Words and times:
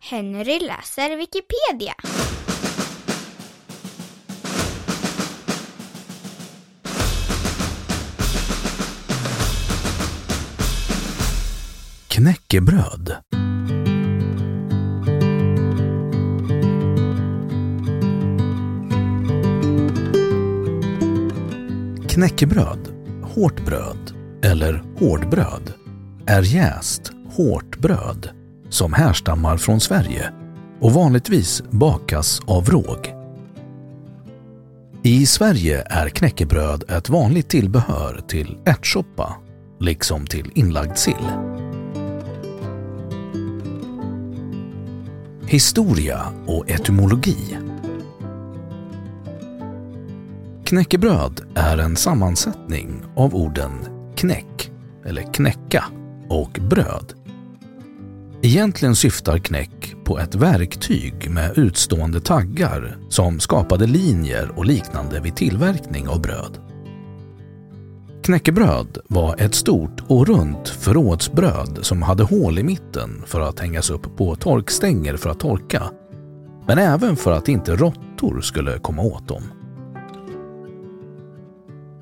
Henry 0.00 0.58
läser 0.60 1.16
Wikipedia. 1.16 1.94
Knäckebröd. 12.08 13.16
Knäckebröd, 22.08 22.88
hårt 23.22 23.64
bröd 23.64 24.14
eller 24.44 24.82
hårdbröd 24.98 25.72
är 26.26 26.42
jäst, 26.42 27.12
hårt 27.36 27.78
bröd 27.78 28.37
som 28.68 28.92
härstammar 28.92 29.56
från 29.56 29.80
Sverige 29.80 30.32
och 30.80 30.92
vanligtvis 30.92 31.62
bakas 31.70 32.40
av 32.46 32.70
råg. 32.70 33.14
I 35.02 35.26
Sverige 35.26 35.82
är 35.86 36.08
knäckebröd 36.08 36.84
ett 36.90 37.08
vanligt 37.08 37.48
tillbehör 37.48 38.20
till 38.28 38.58
ärtsoppa, 38.64 39.36
liksom 39.80 40.26
till 40.26 40.50
inlagd 40.54 40.96
sill. 40.96 41.26
Historia 45.46 46.22
och 46.46 46.70
etymologi 46.70 47.58
Knäckebröd 50.64 51.40
är 51.54 51.78
en 51.78 51.96
sammansättning 51.96 53.02
av 53.16 53.34
orden 53.34 53.72
knäck 54.16 54.70
eller 55.04 55.32
knäcka 55.32 55.84
och 56.28 56.58
bröd. 56.70 57.17
Egentligen 58.42 58.96
syftar 58.96 59.38
knäck 59.38 59.94
på 60.04 60.18
ett 60.18 60.34
verktyg 60.34 61.30
med 61.30 61.58
utstående 61.58 62.20
taggar 62.20 62.96
som 63.08 63.40
skapade 63.40 63.86
linjer 63.86 64.50
och 64.58 64.64
liknande 64.64 65.20
vid 65.20 65.36
tillverkning 65.36 66.08
av 66.08 66.20
bröd. 66.20 66.58
Knäckebröd 68.22 68.98
var 69.08 69.36
ett 69.38 69.54
stort 69.54 70.02
och 70.06 70.26
runt 70.26 70.68
förrådsbröd 70.68 71.78
som 71.82 72.02
hade 72.02 72.22
hål 72.22 72.58
i 72.58 72.62
mitten 72.62 73.22
för 73.26 73.40
att 73.40 73.60
hängas 73.60 73.90
upp 73.90 74.16
på 74.16 74.34
torkstänger 74.34 75.16
för 75.16 75.30
att 75.30 75.40
torka, 75.40 75.82
men 76.66 76.78
även 76.78 77.16
för 77.16 77.32
att 77.32 77.48
inte 77.48 77.76
råttor 77.76 78.40
skulle 78.40 78.78
komma 78.78 79.02
åt 79.02 79.28
dem. 79.28 79.42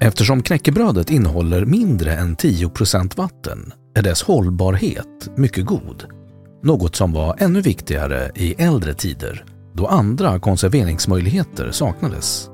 Eftersom 0.00 0.42
knäckebrödet 0.42 1.10
innehåller 1.10 1.64
mindre 1.64 2.12
än 2.12 2.36
10% 2.36 3.16
vatten 3.16 3.72
är 3.94 4.02
dess 4.02 4.22
hållbarhet 4.22 5.30
mycket 5.36 5.66
god. 5.66 6.15
Något 6.62 6.96
som 6.96 7.12
var 7.12 7.36
ännu 7.38 7.60
viktigare 7.60 8.30
i 8.34 8.54
äldre 8.58 8.94
tider 8.94 9.44
då 9.72 9.86
andra 9.86 10.40
konserveringsmöjligheter 10.40 11.70
saknades. 11.70 12.50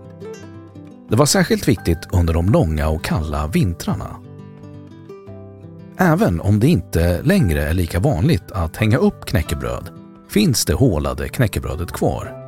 Det 1.08 1.16
var 1.16 1.26
särskilt 1.26 1.68
viktigt 1.68 2.08
under 2.12 2.34
de 2.34 2.48
långa 2.48 2.88
och 2.88 3.04
kalla 3.04 3.46
vintrarna. 3.46 4.16
Även 5.96 6.40
om 6.40 6.60
det 6.60 6.68
inte 6.68 7.22
längre 7.22 7.62
är 7.62 7.74
lika 7.74 8.00
vanligt 8.00 8.52
att 8.52 8.76
hänga 8.76 8.96
upp 8.98 9.24
knäckebröd 9.24 9.90
finns 10.28 10.64
det 10.64 10.74
hålade 10.74 11.28
knäckebrödet 11.28 11.92
kvar. 11.92 12.38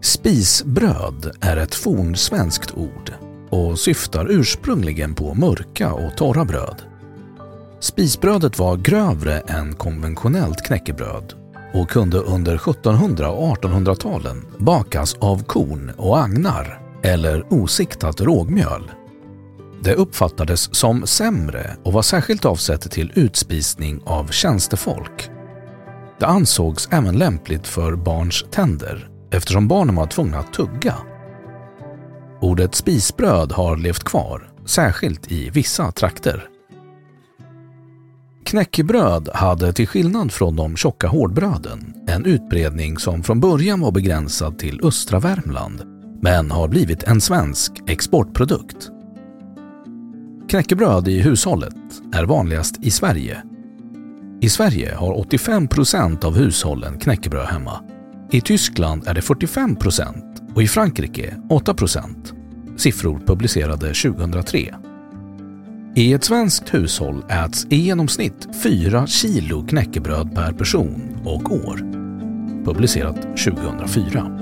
Spisbröd 0.00 1.30
är 1.40 1.56
ett 1.56 1.74
fornsvenskt 1.74 2.70
ord 2.76 3.12
och 3.50 3.78
syftar 3.78 4.26
ursprungligen 4.30 5.14
på 5.14 5.34
mörka 5.34 5.92
och 5.92 6.16
torra 6.16 6.44
bröd. 6.44 6.82
Spisbrödet 7.80 8.58
var 8.58 8.76
grövre 8.76 9.40
än 9.40 9.74
konventionellt 9.74 10.66
knäckebröd 10.66 11.34
och 11.74 11.90
kunde 11.90 12.18
under 12.18 12.54
1700 12.54 13.30
och 13.30 13.56
1800-talen 13.56 14.46
bakas 14.58 15.14
av 15.14 15.42
korn 15.42 15.92
och 15.96 16.18
agnar 16.18 16.80
eller 17.02 17.52
osiktat 17.52 18.20
rågmjöl. 18.20 18.90
Det 19.82 19.94
uppfattades 19.94 20.74
som 20.74 21.06
sämre 21.06 21.76
och 21.82 21.92
var 21.92 22.02
särskilt 22.02 22.44
avsett 22.44 22.90
till 22.90 23.12
utspisning 23.14 24.02
av 24.04 24.28
tjänstefolk. 24.28 25.30
Det 26.18 26.26
ansågs 26.26 26.88
även 26.90 27.18
lämpligt 27.18 27.66
för 27.66 27.96
barns 27.96 28.44
tänder 28.50 29.08
eftersom 29.30 29.68
barnen 29.68 29.94
var 29.94 30.06
tvungna 30.06 30.38
att 30.38 30.52
tugga. 30.52 30.94
Ordet 32.40 32.74
spisbröd 32.74 33.52
har 33.52 33.76
levt 33.76 34.04
kvar, 34.04 34.50
särskilt 34.64 35.32
i 35.32 35.50
vissa 35.50 35.92
trakter. 35.92 36.48
Knäckebröd 38.44 39.28
hade 39.34 39.72
till 39.72 39.88
skillnad 39.88 40.32
från 40.32 40.56
de 40.56 40.76
tjocka 40.76 41.08
hårdbröden 41.08 41.94
en 42.06 42.24
utbredning 42.24 42.98
som 42.98 43.22
från 43.22 43.40
början 43.40 43.80
var 43.80 43.92
begränsad 43.92 44.58
till 44.58 44.80
östra 44.82 45.18
Värmland 45.18 45.82
men 46.22 46.50
har 46.50 46.68
blivit 46.68 47.02
en 47.02 47.20
svensk 47.20 47.72
exportprodukt. 47.86 48.88
Knäckebröd 50.48 51.08
i 51.08 51.20
hushållet 51.20 51.74
är 52.14 52.24
vanligast 52.24 52.84
i 52.84 52.90
Sverige. 52.90 53.42
I 54.40 54.48
Sverige 54.48 54.94
har 54.94 55.18
85 55.18 55.68
procent 55.68 56.24
av 56.24 56.36
hushållen 56.36 56.98
knäckebröd 56.98 57.46
hemma. 57.46 57.84
I 58.30 58.40
Tyskland 58.40 59.08
är 59.08 59.14
det 59.14 59.22
45 59.22 59.76
procent 59.76 60.27
och 60.58 60.62
i 60.62 60.68
Frankrike 60.68 61.36
8 61.48 61.74
procent. 61.74 62.34
Siffror 62.76 63.20
publicerade 63.26 63.94
2003. 63.94 64.74
I 65.94 66.12
ett 66.12 66.24
svenskt 66.24 66.74
hushåll 66.74 67.24
äts 67.28 67.66
i 67.70 67.76
genomsnitt 67.76 68.48
4 68.62 69.06
kilo 69.06 69.66
knäckebröd 69.66 70.34
per 70.34 70.52
person 70.52 71.18
och 71.24 71.52
år. 71.52 71.76
Publicerat 72.64 73.22
2004. 73.22 74.38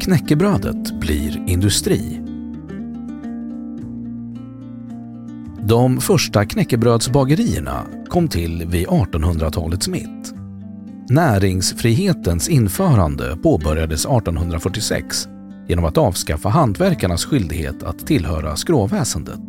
Knäckebrödet 0.00 1.00
blir 1.00 1.44
industri. 1.46 2.23
De 5.68 6.00
första 6.00 6.44
knäckebrödsbagerierna 6.44 7.86
kom 8.08 8.28
till 8.28 8.66
vid 8.66 8.86
1800-talets 8.86 9.88
mitt. 9.88 10.34
Näringsfrihetens 11.08 12.48
införande 12.48 13.36
påbörjades 13.36 14.00
1846 14.00 15.28
genom 15.68 15.84
att 15.84 15.98
avskaffa 15.98 16.48
hantverkarnas 16.48 17.24
skyldighet 17.24 17.82
att 17.82 18.06
tillhöra 18.06 18.56
skråväsendet. 18.56 19.40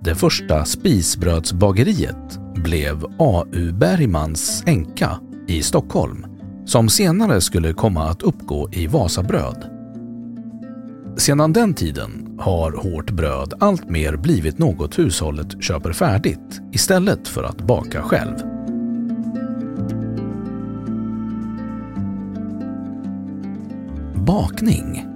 Det 0.00 0.14
första 0.14 0.64
spisbrödsbageriet 0.64 2.38
blev 2.54 3.04
A.U. 3.18 3.72
Bergmans 3.72 4.62
Enka 4.66 5.20
i 5.48 5.62
Stockholm 5.62 6.26
som 6.64 6.88
senare 6.88 7.40
skulle 7.40 7.72
komma 7.72 8.04
att 8.04 8.22
uppgå 8.22 8.68
i 8.72 8.86
Vasabröd. 8.86 9.71
Sedan 11.16 11.52
den 11.52 11.74
tiden 11.74 12.36
har 12.40 12.72
hårt 12.72 13.10
bröd 13.10 13.54
alltmer 13.60 14.16
blivit 14.16 14.58
något 14.58 14.98
hushållet 14.98 15.62
köper 15.62 15.92
färdigt 15.92 16.60
istället 16.72 17.28
för 17.28 17.44
att 17.44 17.66
baka 17.66 18.02
själv. 18.02 18.36
Bakning 24.26 25.06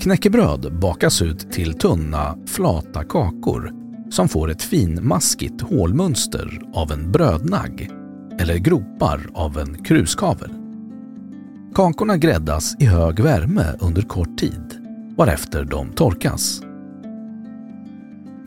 Knäckebröd 0.00 0.78
bakas 0.80 1.22
ut 1.22 1.52
till 1.52 1.74
tunna, 1.74 2.38
flata 2.46 3.04
kakor 3.04 3.72
som 4.10 4.28
får 4.28 4.50
ett 4.50 4.62
finmaskigt 4.62 5.60
hålmönster 5.60 6.60
av 6.74 6.92
en 6.92 7.12
brödnagg 7.12 7.90
eller 8.38 8.56
gropar 8.56 9.30
av 9.34 9.58
en 9.58 9.84
kruskavel. 9.84 10.59
Kakorna 11.74 12.16
gräddas 12.16 12.76
i 12.78 12.84
hög 12.84 13.20
värme 13.20 13.64
under 13.80 14.02
kort 14.02 14.38
tid, 14.38 14.86
varefter 15.16 15.64
de 15.64 15.88
torkas. 15.92 16.62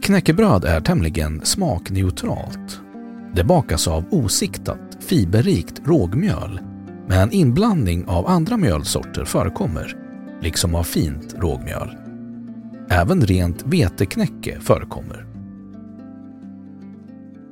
Knäckebröd 0.01 0.65
är 0.65 0.81
tämligen 0.81 1.41
smakneutralt. 1.45 2.81
Det 3.35 3.43
bakas 3.43 3.87
av 3.87 4.05
osiktat, 4.11 4.97
fiberrikt 4.99 5.81
rågmjöl, 5.85 6.59
men 7.07 7.31
inblandning 7.31 8.05
av 8.07 8.27
andra 8.27 8.57
mjölsorter 8.57 9.25
förekommer, 9.25 9.97
liksom 10.41 10.75
av 10.75 10.83
fint 10.83 11.35
rågmjöl. 11.37 11.97
Även 12.89 13.21
rent 13.21 13.63
veteknäcke 13.65 14.59
förekommer. 14.59 15.25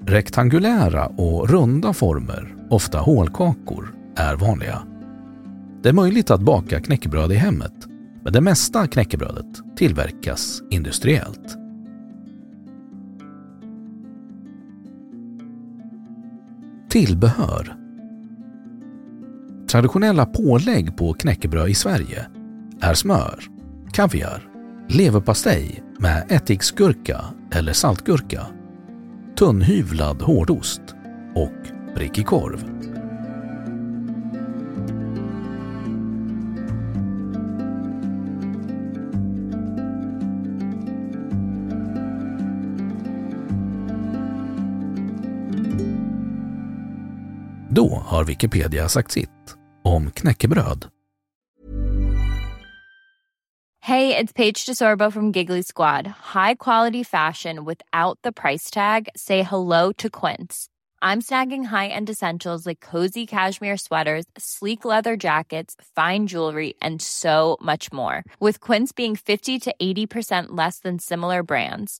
Rektangulära 0.05 1.07
och 1.07 1.49
runda 1.49 1.93
former, 1.93 2.55
ofta 2.69 2.99
hålkakor, 2.99 3.95
är 4.15 4.35
vanliga. 4.35 4.90
Det 5.83 5.89
är 5.89 5.93
möjligt 5.93 6.31
att 6.31 6.41
baka 6.41 6.79
knäckebröd 6.79 7.31
i 7.31 7.35
hemmet, 7.35 7.87
men 8.23 8.33
det 8.33 8.41
mesta 8.41 8.87
knäckebrödet 8.87 9.75
tillverkas 9.75 10.61
industriellt. 10.69 11.57
Tillbehör 16.89 17.75
Traditionella 19.71 20.25
pålägg 20.25 20.97
på 20.97 21.13
knäckebröd 21.13 21.69
i 21.69 21.73
Sverige 21.73 22.25
är 22.81 22.93
smör, 22.93 23.43
kaviar, 23.91 24.49
leverpastej 24.89 25.83
med 25.99 26.25
ättiksgurka 26.29 27.21
eller 27.51 27.73
saltgurka, 27.73 28.47
tunnhyvlad 29.37 30.21
hårdost 30.21 30.81
och 31.35 31.95
prickig 31.95 32.25
korv. 32.25 32.90
Då 47.73 48.03
har 48.05 48.23
Wikipedia 48.23 48.89
sagt 48.89 49.11
sitt 49.11 49.57
om 49.83 50.11
knäckebröd. 50.11 50.85
Hey, 53.83 54.15
it's 54.17 54.33
Paige 54.33 54.65
DeSorbo 54.65 55.11
from 55.11 55.31
Giggly 55.31 55.63
Squad. 55.63 56.07
High 56.07 56.55
quality 56.55 57.03
fashion 57.03 57.65
without 57.65 58.19
the 58.23 58.31
price 58.31 58.69
tag. 58.69 59.07
Say 59.15 59.43
hello 59.43 59.91
to 59.97 60.09
Quince. 60.09 60.67
I'm 61.01 61.21
snagging 61.21 61.65
high-end 61.65 62.09
essentials 62.09 62.67
like 62.67 62.91
cozy 62.91 63.25
cashmere 63.25 63.77
sweaters, 63.77 64.25
sleek 64.37 64.85
leather 64.85 65.17
jackets, 65.17 65.75
fine 65.95 66.27
jewelry, 66.27 66.75
and 66.81 67.01
so 67.01 67.57
much 67.61 67.91
more. 67.91 68.23
With 68.39 68.59
Quince 68.59 68.91
being 68.91 69.15
50 69.15 69.59
to 69.59 69.73
80% 69.81 70.49
less 70.49 70.79
than 70.79 70.99
similar 70.99 71.41
brands. 71.41 71.99